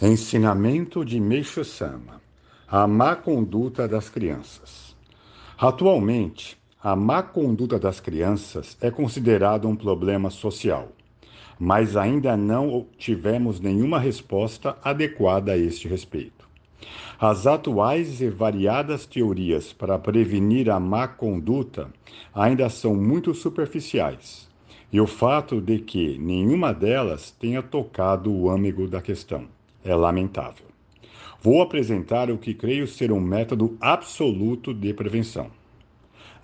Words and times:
Ensinamento 0.00 1.04
de 1.04 1.18
Meixo 1.18 1.64
Sama: 1.64 2.22
A 2.68 2.86
má 2.86 3.16
conduta 3.16 3.88
das 3.88 4.08
crianças. 4.08 4.96
Atualmente, 5.58 6.56
a 6.80 6.94
má 6.94 7.20
conduta 7.20 7.80
das 7.80 7.98
crianças 7.98 8.78
é 8.80 8.92
considerada 8.92 9.66
um 9.66 9.74
problema 9.74 10.30
social, 10.30 10.92
mas 11.58 11.96
ainda 11.96 12.36
não 12.36 12.86
tivemos 12.96 13.58
nenhuma 13.58 13.98
resposta 13.98 14.78
adequada 14.84 15.50
a 15.50 15.58
este 15.58 15.88
respeito. 15.88 16.48
As 17.18 17.44
atuais 17.44 18.20
e 18.20 18.28
variadas 18.28 19.04
teorias 19.04 19.72
para 19.72 19.98
prevenir 19.98 20.70
a 20.70 20.78
má 20.78 21.08
conduta 21.08 21.88
ainda 22.32 22.68
são 22.70 22.94
muito 22.94 23.34
superficiais, 23.34 24.48
e 24.92 25.00
o 25.00 25.08
fato 25.08 25.60
de 25.60 25.80
que 25.80 26.16
nenhuma 26.18 26.72
delas 26.72 27.32
tenha 27.32 27.64
tocado 27.64 28.32
o 28.32 28.48
âmago 28.48 28.86
da 28.86 29.02
questão 29.02 29.57
é 29.88 29.94
lamentável. 29.94 30.66
Vou 31.40 31.62
apresentar 31.62 32.30
o 32.30 32.38
que 32.38 32.52
creio 32.52 32.86
ser 32.86 33.10
um 33.10 33.20
método 33.20 33.76
absoluto 33.80 34.74
de 34.74 34.92
prevenção. 34.92 35.50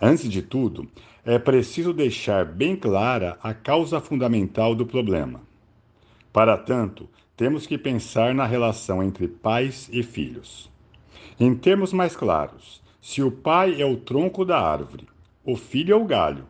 Antes 0.00 0.28
de 0.28 0.40
tudo, 0.40 0.88
é 1.24 1.38
preciso 1.38 1.92
deixar 1.92 2.44
bem 2.44 2.76
clara 2.76 3.38
a 3.42 3.52
causa 3.52 4.00
fundamental 4.00 4.74
do 4.74 4.86
problema. 4.86 5.42
Para 6.32 6.56
tanto, 6.56 7.08
temos 7.36 7.66
que 7.66 7.76
pensar 7.76 8.34
na 8.34 8.46
relação 8.46 9.02
entre 9.02 9.26
pais 9.28 9.88
e 9.92 10.02
filhos. 10.02 10.70
Em 11.38 11.54
termos 11.54 11.92
mais 11.92 12.14
claros, 12.14 12.82
se 13.00 13.22
o 13.22 13.30
pai 13.30 13.80
é 13.80 13.84
o 13.84 13.96
tronco 13.96 14.44
da 14.44 14.60
árvore, 14.60 15.06
o 15.44 15.56
filho 15.56 15.92
é 15.92 15.96
o 15.96 16.04
galho, 16.04 16.46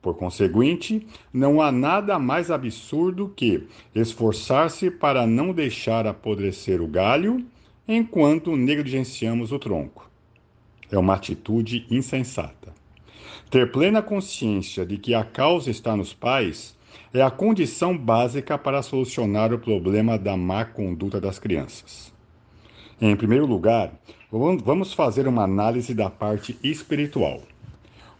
por 0.00 0.16
conseguinte, 0.16 1.06
não 1.32 1.60
há 1.60 1.72
nada 1.72 2.18
mais 2.18 2.50
absurdo 2.50 3.32
que 3.34 3.66
esforçar-se 3.94 4.90
para 4.90 5.26
não 5.26 5.52
deixar 5.52 6.06
apodrecer 6.06 6.80
o 6.80 6.86
galho 6.86 7.44
enquanto 7.86 8.56
negligenciamos 8.56 9.50
o 9.50 9.58
tronco. 9.58 10.08
É 10.90 10.98
uma 10.98 11.14
atitude 11.14 11.86
insensata. 11.90 12.72
Ter 13.50 13.72
plena 13.72 14.02
consciência 14.02 14.84
de 14.86 14.98
que 14.98 15.14
a 15.14 15.24
causa 15.24 15.70
está 15.70 15.96
nos 15.96 16.12
pais 16.12 16.76
é 17.12 17.22
a 17.22 17.30
condição 17.30 17.96
básica 17.96 18.58
para 18.58 18.82
solucionar 18.82 19.52
o 19.52 19.58
problema 19.58 20.18
da 20.18 20.36
má 20.36 20.64
conduta 20.64 21.20
das 21.20 21.38
crianças. 21.38 22.12
Em 23.00 23.16
primeiro 23.16 23.46
lugar, 23.46 23.92
vamos 24.30 24.92
fazer 24.92 25.26
uma 25.26 25.44
análise 25.44 25.94
da 25.94 26.10
parte 26.10 26.58
espiritual. 26.62 27.40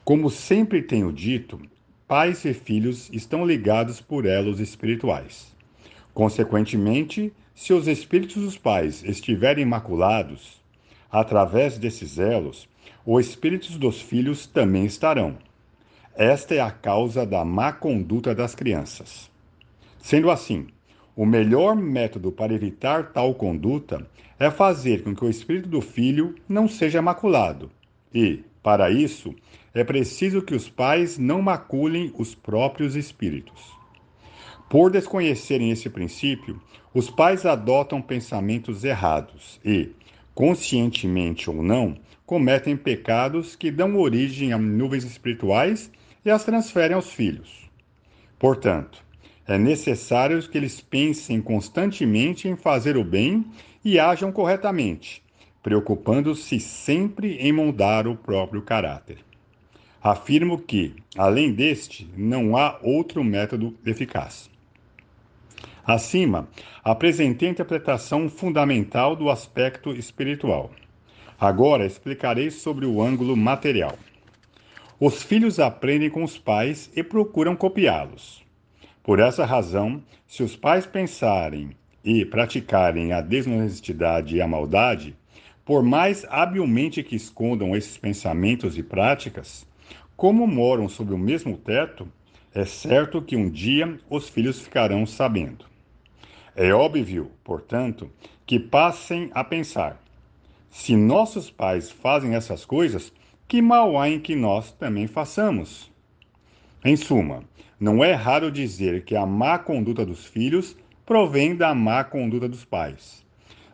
Como 0.08 0.30
sempre 0.30 0.80
tenho 0.80 1.12
dito, 1.12 1.60
pais 2.06 2.42
e 2.46 2.54
filhos 2.54 3.10
estão 3.12 3.44
ligados 3.44 4.00
por 4.00 4.24
elos 4.24 4.58
espirituais. 4.58 5.54
Consequentemente, 6.14 7.30
se 7.54 7.74
os 7.74 7.86
espíritos 7.86 8.42
dos 8.42 8.56
pais 8.56 9.04
estiverem 9.04 9.66
maculados, 9.66 10.62
através 11.12 11.76
desses 11.76 12.18
elos, 12.18 12.66
os 13.04 13.26
espíritos 13.26 13.76
dos 13.76 14.00
filhos 14.00 14.46
também 14.46 14.86
estarão. 14.86 15.36
Esta 16.14 16.54
é 16.54 16.60
a 16.60 16.70
causa 16.70 17.26
da 17.26 17.44
má 17.44 17.70
conduta 17.70 18.34
das 18.34 18.54
crianças. 18.54 19.30
Sendo 19.98 20.30
assim, 20.30 20.68
o 21.14 21.26
melhor 21.26 21.76
método 21.76 22.32
para 22.32 22.54
evitar 22.54 23.12
tal 23.12 23.34
conduta 23.34 24.06
é 24.40 24.50
fazer 24.50 25.02
com 25.02 25.14
que 25.14 25.26
o 25.26 25.28
espírito 25.28 25.68
do 25.68 25.82
filho 25.82 26.34
não 26.48 26.66
seja 26.66 27.02
maculado 27.02 27.70
e, 28.14 28.42
para 28.68 28.90
isso, 28.90 29.34
é 29.72 29.82
preciso 29.82 30.42
que 30.42 30.54
os 30.54 30.68
pais 30.68 31.16
não 31.16 31.40
maculem 31.40 32.12
os 32.18 32.34
próprios 32.34 32.96
espíritos. 32.96 33.74
Por 34.68 34.90
desconhecerem 34.90 35.70
esse 35.70 35.88
princípio, 35.88 36.60
os 36.92 37.08
pais 37.08 37.46
adotam 37.46 38.02
pensamentos 38.02 38.84
errados 38.84 39.58
e, 39.64 39.88
conscientemente 40.34 41.48
ou 41.48 41.62
não, 41.62 41.96
cometem 42.26 42.76
pecados 42.76 43.56
que 43.56 43.70
dão 43.70 43.96
origem 43.96 44.52
a 44.52 44.58
nuvens 44.58 45.04
espirituais 45.04 45.90
e 46.22 46.30
as 46.30 46.44
transferem 46.44 46.94
aos 46.94 47.10
filhos. 47.10 47.70
Portanto, 48.38 49.02
é 49.46 49.56
necessário 49.56 50.46
que 50.46 50.58
eles 50.58 50.78
pensem 50.78 51.40
constantemente 51.40 52.46
em 52.46 52.54
fazer 52.54 52.98
o 52.98 53.02
bem 53.02 53.46
e 53.82 53.98
ajam 53.98 54.30
corretamente, 54.30 55.22
preocupando-se 55.62 56.60
sempre 56.60 57.36
em 57.36 57.52
moldar 57.52 58.06
o 58.06 58.16
próprio 58.16 58.62
caráter. 58.62 59.18
Afirmo 60.02 60.58
que, 60.58 60.94
além 61.16 61.52
deste, 61.52 62.08
não 62.16 62.56
há 62.56 62.78
outro 62.82 63.24
método 63.24 63.76
eficaz. 63.84 64.50
Acima, 65.84 66.48
apresentei 66.84 67.48
a 67.48 67.52
interpretação 67.52 68.28
fundamental 68.28 69.16
do 69.16 69.30
aspecto 69.30 69.90
espiritual. 69.90 70.70
Agora 71.40 71.86
explicarei 71.86 72.50
sobre 72.50 72.84
o 72.84 73.00
ângulo 73.00 73.36
material. 73.36 73.96
Os 75.00 75.22
filhos 75.22 75.58
aprendem 75.58 76.10
com 76.10 76.22
os 76.22 76.36
pais 76.36 76.90
e 76.94 77.02
procuram 77.02 77.56
copiá-los. 77.56 78.44
Por 79.02 79.20
essa 79.20 79.44
razão, 79.44 80.02
se 80.26 80.42
os 80.42 80.56
pais 80.56 80.86
pensarem 80.86 81.70
e 82.04 82.24
praticarem 82.24 83.12
a 83.12 83.20
desonestidade 83.20 84.36
e 84.36 84.42
a 84.42 84.46
maldade, 84.46 85.16
por 85.68 85.82
mais 85.82 86.24
habilmente 86.30 87.02
que 87.02 87.14
escondam 87.14 87.76
esses 87.76 87.98
pensamentos 87.98 88.78
e 88.78 88.82
práticas, 88.82 89.66
como 90.16 90.46
moram 90.46 90.88
sob 90.88 91.12
o 91.12 91.18
mesmo 91.18 91.58
teto, 91.58 92.08
é 92.54 92.64
certo 92.64 93.20
que 93.20 93.36
um 93.36 93.50
dia 93.50 94.00
os 94.08 94.30
filhos 94.30 94.58
ficarão 94.58 95.04
sabendo. 95.04 95.66
É 96.56 96.72
óbvio, 96.72 97.30
portanto, 97.44 98.10
que 98.46 98.58
passem 98.58 99.30
a 99.34 99.44
pensar: 99.44 100.02
se 100.70 100.96
nossos 100.96 101.50
pais 101.50 101.90
fazem 101.90 102.34
essas 102.34 102.64
coisas, 102.64 103.12
que 103.46 103.60
mal 103.60 104.00
há 104.00 104.08
em 104.08 104.18
que 104.18 104.34
nós 104.34 104.72
também 104.72 105.06
façamos? 105.06 105.92
Em 106.82 106.96
suma, 106.96 107.44
não 107.78 108.02
é 108.02 108.14
raro 108.14 108.50
dizer 108.50 109.04
que 109.04 109.14
a 109.14 109.26
má 109.26 109.58
conduta 109.58 110.06
dos 110.06 110.24
filhos 110.24 110.74
provém 111.04 111.54
da 111.54 111.74
má 111.74 112.02
conduta 112.04 112.48
dos 112.48 112.64
pais. 112.64 113.27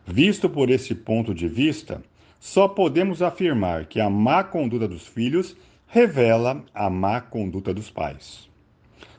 Visto 0.07 0.47
por 0.47 0.69
esse 0.69 0.93
ponto 0.93 1.33
de 1.33 1.47
vista, 1.47 2.01
só 2.39 2.67
podemos 2.67 3.23
afirmar 3.23 3.85
que 3.85 3.99
a 3.99 4.07
má 4.07 4.43
conduta 4.43 4.87
dos 4.87 5.07
filhos 5.07 5.57
revela 5.87 6.63
a 6.73 6.89
má 6.91 7.19
conduta 7.19 7.73
dos 7.73 7.89
pais. 7.89 8.47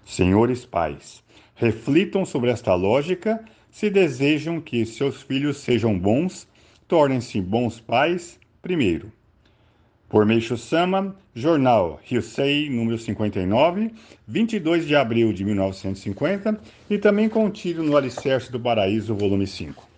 Senhores 0.05 0.65
pais, 0.65 1.25
reflitam 1.57 2.25
sobre 2.25 2.51
esta 2.51 2.75
lógica 2.75 3.45
se 3.69 3.91
desejam 3.91 4.61
que 4.61 4.87
seus 4.87 5.23
filhos 5.23 5.59
sejam 5.59 5.99
bons, 5.99 6.47
tornem-se 6.87 7.41
bons 7.41 7.81
pais 7.81 8.39
primeiro. 8.63 9.13
Por 10.09 10.25
Meixo 10.25 10.57
Sama, 10.57 11.17
Jornal 11.35 12.01
Ryusei, 12.05 12.71
número 12.71 12.97
59, 12.97 13.93
22 14.27 14.87
de 14.87 14.95
abril 14.95 15.33
de 15.33 15.45
1950, 15.45 16.61
e 16.89 16.97
também 16.97 17.29
contido 17.29 17.83
no 17.83 17.97
Alicerce 17.97 18.53
do 18.53 18.61
Paraíso, 18.61 19.17
volume 19.17 19.49
5. 19.49 19.96